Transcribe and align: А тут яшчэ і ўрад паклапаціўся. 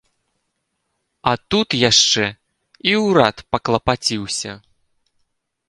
А 1.31 1.33
тут 1.55 1.67
яшчэ 1.89 2.25
і 2.93 2.95
ўрад 3.05 3.45
паклапаціўся. 3.51 4.51